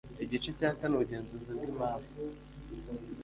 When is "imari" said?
1.71-2.07